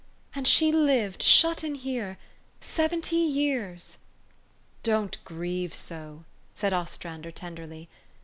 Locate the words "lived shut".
0.71-1.63